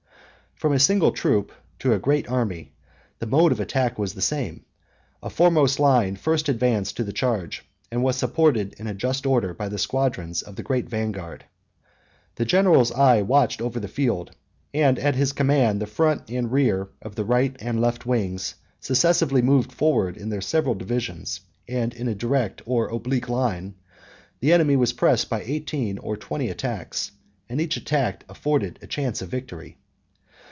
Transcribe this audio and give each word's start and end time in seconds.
From 0.55 0.73
a 0.73 0.79
single 0.79 1.11
troop 1.11 1.51
to 1.79 1.93
a 1.93 1.97
great 1.97 2.29
army, 2.29 2.71
the 3.17 3.25
mode 3.25 3.51
of 3.51 3.59
attack 3.59 3.97
was 3.97 4.13
the 4.13 4.21
same: 4.21 4.63
a 5.23 5.27
foremost 5.31 5.79
line 5.79 6.15
first 6.15 6.47
advanced 6.49 6.97
to 6.97 7.03
the 7.03 7.11
charge, 7.11 7.65
and 7.91 8.03
was 8.03 8.15
supported 8.15 8.73
in 8.73 8.85
a 8.85 8.93
just 8.93 9.25
order 9.25 9.55
by 9.55 9.69
the 9.69 9.79
squadrons 9.79 10.43
of 10.43 10.55
the 10.57 10.61
great 10.61 10.87
vanguard. 10.87 11.45
The 12.35 12.45
general's 12.45 12.91
eye 12.91 13.23
watched 13.23 13.59
over 13.59 13.79
the 13.79 13.87
field, 13.87 14.35
and 14.71 14.99
at 14.99 15.15
his 15.15 15.33
command 15.33 15.81
the 15.81 15.87
front 15.87 16.29
and 16.29 16.51
rear 16.51 16.89
of 17.01 17.15
the 17.15 17.25
right 17.25 17.55
and 17.59 17.81
left 17.81 18.05
wings 18.05 18.53
successively 18.81 19.41
moved 19.41 19.71
forwards 19.71 20.19
in 20.19 20.29
their 20.29 20.41
several 20.41 20.75
divisions, 20.75 21.41
and 21.67 21.91
in 21.91 22.07
a 22.07 22.13
direct 22.13 22.61
or 22.67 22.87
oblique 22.87 23.29
line: 23.29 23.73
the 24.41 24.53
enemy 24.53 24.75
was 24.75 24.93
pressed 24.93 25.27
by 25.27 25.41
eighteen 25.41 25.97
or 25.97 26.15
twenty 26.15 26.49
attacks; 26.49 27.09
and 27.49 27.59
each 27.59 27.77
attack 27.77 28.23
afforded 28.29 28.77
a 28.83 28.85
chance 28.85 29.23
of 29.23 29.29
victory. 29.29 29.79